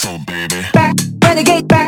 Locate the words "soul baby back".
0.00-0.94